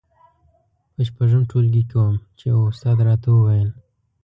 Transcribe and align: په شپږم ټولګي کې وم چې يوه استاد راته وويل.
په 0.95 1.01
شپږم 1.07 1.41
ټولګي 1.49 1.83
کې 1.89 1.97
وم 1.99 2.15
چې 2.37 2.43
يوه 2.51 2.65
استاد 2.71 2.97
راته 3.07 3.27
وويل. 3.31 3.69